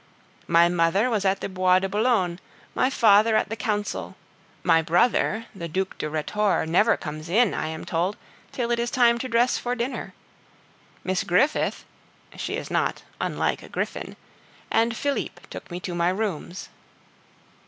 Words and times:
My 0.47 0.67
mother 0.67 1.11
was 1.11 1.25
at 1.25 1.41
the 1.41 1.47
Bois 1.47 1.77
de 1.77 1.87
Boulogne, 1.87 2.39
my 2.73 2.89
father 2.89 3.35
at 3.35 3.49
the 3.49 3.55
Council; 3.55 4.15
my 4.63 4.81
brother, 4.81 5.45
the 5.53 5.67
Duc 5.67 5.95
de 5.99 6.09
Rhetore, 6.09 6.65
never 6.65 6.97
comes 6.97 7.29
in, 7.29 7.53
I 7.53 7.67
am 7.67 7.85
told, 7.85 8.17
till 8.51 8.71
it 8.71 8.79
is 8.79 8.89
time 8.89 9.19
to 9.19 9.27
dress 9.29 9.59
for 9.59 9.75
dinner. 9.75 10.15
Miss 11.03 11.23
Griffith 11.23 11.85
(she 12.35 12.55
is 12.55 12.71
not 12.71 13.03
unlike 13.19 13.61
a 13.61 13.69
griffin) 13.69 14.15
and 14.71 14.97
Philippe 14.97 15.39
took 15.51 15.69
me 15.69 15.79
to 15.81 15.93
my 15.93 16.09
rooms. 16.09 16.69